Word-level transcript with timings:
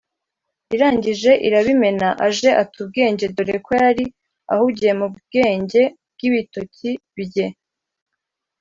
irangije 0.75 1.31
irabimena, 1.47 2.09
aje 2.27 2.49
ata 2.61 2.77
ubwenge 2.83 3.25
dore 3.35 3.55
ko 3.65 3.71
yari 3.81 4.05
ahugiye 4.53 4.91
mu 4.99 5.07
bwenge 5.15 5.81
bw’ibitoki 6.13 6.89
bye. 7.17 7.47